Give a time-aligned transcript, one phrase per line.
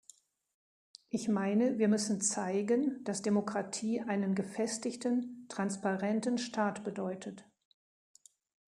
[1.09, 7.45] Ich meine, wir müssen zeigen, dass Demokratie einen gefestigten, transparenten Staat bedeutet.